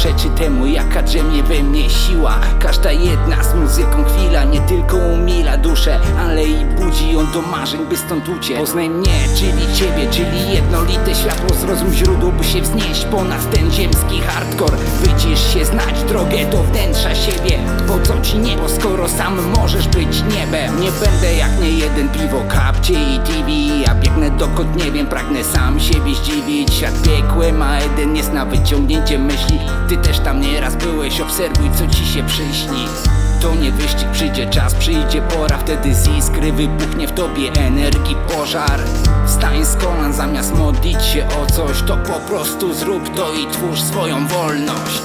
przeczy 0.00 0.28
temu 0.38 0.66
jaka 0.66 1.02
drzemie 1.02 1.42
we 1.42 1.62
mnie 1.62 1.90
siła 1.90 2.40
Każda 2.58 2.92
jedna 2.92 3.42
z 3.44 3.54
muzyką 3.54 4.04
chwila 4.04 4.44
nie 4.44 4.60
tylko 4.60 4.96
umila 4.96 5.56
duszę 5.56 6.00
Ale 6.18 6.44
i 6.44 6.64
budzi 6.64 7.12
ją 7.12 7.32
do 7.32 7.42
marzeń 7.42 7.86
by 7.86 7.96
stąd 7.96 8.28
uciec. 8.28 8.58
Poznaj 8.58 8.90
mnie, 8.90 9.12
czyli 9.36 9.74
ciebie, 9.74 10.10
czyli 10.10 10.54
jednolite 10.54 11.14
światło. 11.14 11.56
Zrozum 11.56 11.92
źródło 11.92 12.32
by 12.32 12.44
się 12.44 12.60
wznieść 12.60 13.04
ponad 13.04 13.50
ten 13.50 13.70
ziemski 13.70 14.20
hardcore. 14.20 14.76
Wycisz 15.02 15.54
się 15.54 15.64
znać 15.64 16.02
drogę 16.08 16.50
do 16.50 16.62
wnętrza 16.62 17.14
siebie. 17.14 17.58
Po 17.88 17.98
co 18.06 18.20
ci 18.20 18.38
niebo, 18.38 18.68
skoro 18.68 19.08
sam 19.08 19.38
możesz 19.56 19.88
być 19.88 20.22
niebem? 20.22 20.80
Nie 20.80 20.90
będę 20.92 21.34
jak 21.34 21.60
nie 21.60 21.70
jeden 21.70 22.08
piwo, 22.08 22.44
kapcie 22.48 22.94
i 22.94 23.18
TV 23.18 23.69
dokąd 24.40 24.84
nie 24.84 24.92
wiem, 24.92 25.06
pragnę 25.06 25.44
sam 25.44 25.80
siebie 25.80 26.14
zdziwić. 26.14 26.74
Świat 26.74 27.02
piekłem, 27.02 27.62
a 27.62 27.80
jeden 27.80 28.16
jest 28.16 28.32
na 28.32 28.44
wyciągnięcie 28.44 29.18
myśli. 29.18 29.60
Ty 29.88 29.96
też 29.96 30.18
tam 30.18 30.40
nieraz 30.40 30.76
byłeś, 30.76 31.20
obserwuj 31.20 31.70
co 31.78 31.96
ci 31.96 32.06
się 32.06 32.22
przyśni. 32.26 32.86
To 33.42 33.54
nie 33.54 33.72
wyścig, 33.72 34.08
przyjdzie 34.12 34.46
czas, 34.46 34.74
przyjdzie 34.74 35.22
pora. 35.22 35.58
Wtedy 35.58 35.94
z 35.94 36.08
iskry 36.08 36.52
wybuchnie 36.52 37.08
w 37.08 37.12
tobie 37.12 37.52
energii 37.52 38.16
pożar. 38.28 38.80
Wstań 39.26 39.64
z 39.64 39.76
kolan 39.76 40.12
zamiast 40.12 40.54
modlić 40.54 41.02
się 41.02 41.26
o 41.42 41.46
coś 41.46 41.82
To 41.82 41.96
po 41.96 42.20
prostu 42.20 42.74
zrób 42.74 43.14
to 43.16 43.34
i 43.34 43.46
twórz 43.52 43.82
swoją 43.82 44.26
wolność. 44.26 45.02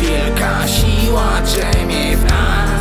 Wielka 0.00 0.68
siła 0.68 1.40
drzemie 1.44 2.16
w 2.16 2.24
nas 2.24 2.73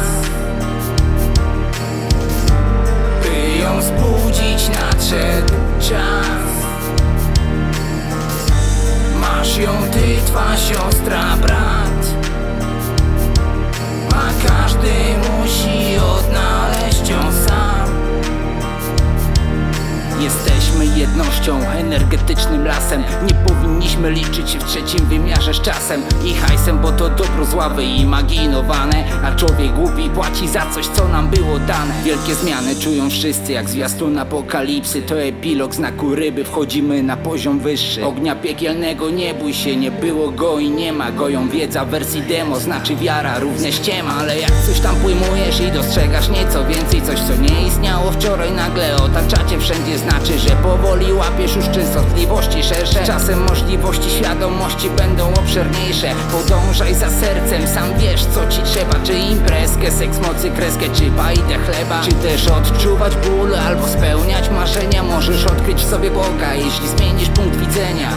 Jesteśmy 20.24 20.86
jednością, 20.86 21.60
energetycznym 21.70 22.66
lasem. 22.66 23.04
Nie 23.28 23.34
powinniśmy 23.34 24.12
liczyć 24.12 24.50
się 24.50 24.60
w 24.60 24.64
trzecim 24.64 25.06
wymiarze 25.06 25.54
z 25.54 25.62
czasem 25.62 26.02
I 26.26 26.34
hajsem, 26.34 26.80
bo 26.80 26.92
to 26.92 27.10
dobro 27.10 27.46
zławy 27.46 27.84
i 27.84 28.02
imaginowane. 28.02 29.04
A 29.24 29.36
człowiek 29.36 29.74
głupi 29.76 30.10
płaci 30.10 30.48
za 30.48 30.66
coś, 30.76 30.88
co 30.88 31.08
nam 31.08 31.28
było 31.28 31.60
dane. 31.60 31.94
Wielkie 32.04 32.36
zmiany 32.36 32.76
czują 32.76 33.10
wszyscy, 33.10 33.52
jak 33.52 33.70
zwiastun 33.70 34.18
apokalipsy. 34.18 35.02
To 35.02 35.22
epilog 35.22 35.76
znaku 35.76 36.16
ryby, 36.16 36.44
wchodzimy 36.44 37.04
na 37.04 37.18
poziom 37.18 37.60
wyższy. 37.60 38.06
Ognia 38.06 38.36
piekielnego 38.36 39.10
nie 39.10 39.34
bój 39.34 39.54
się, 39.54 39.76
nie 39.76 39.92
było 39.92 40.32
go 40.32 40.60
i 40.60 40.70
nie 40.70 40.94
ma. 40.94 41.12
Goją 41.12 41.50
wiedza 41.50 41.86
wersji 41.86 42.22
demo, 42.22 42.60
znaczy 42.60 42.96
wiara 42.96 43.40
równie 43.40 43.72
ściema 43.72 44.16
Ale 44.20 44.40
jak 44.40 44.52
coś 44.68 44.80
tam 44.80 44.96
pojmujesz 44.96 45.60
i 45.62 45.72
dostrzegasz 45.72 46.30
nieco 46.30 46.66
więcej 46.66 47.02
Coś, 47.02 47.20
co 47.20 47.36
nie 47.36 47.68
istniało 47.68 48.12
wczoraj, 48.12 48.52
nagle 48.52 48.96
otaczacie 48.96 49.60
wszędzie 49.60 49.98
Znaczy, 50.18 50.40
że 50.40 50.56
powoli 50.56 51.14
łapiesz 51.14 51.56
już 51.56 51.70
częstotliwości 51.70 52.64
szersze. 52.64 53.04
Czasem 53.06 53.44
możliwości 53.44 54.10
świadomości 54.10 54.90
będą 54.90 55.34
obszerniejsze. 55.34 56.08
Podążaj 56.32 56.96
za 56.96 57.10
sercem, 57.10 57.68
sam 57.68 57.98
wiesz 57.98 58.26
co 58.26 58.48
ci 58.48 58.62
trzeba. 58.62 59.06
Czy 59.06 59.14
imprezkę, 59.14 59.92
seks 59.92 60.20
mocy, 60.20 60.52
kreskę, 60.52 60.86
czy 60.94 61.12
bajdę 61.12 61.58
chleba. 61.66 62.02
Czy 62.04 62.12
też 62.12 62.48
odczuwać 62.48 63.14
ból 63.16 63.56
albo 63.56 63.88
spełniać 63.88 64.50
marzenia. 64.50 65.04
Możesz 65.04 65.46
odkryć 65.46 65.78
w 65.78 65.90
sobie 65.90 66.12
Boga, 66.12 66.54
jeśli 66.54 66.88
zmienisz 66.88 67.30
punkt 67.30 67.56
widzenia. 67.56 68.10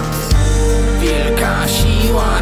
Wielka 1.00 1.68
siła 1.68 2.40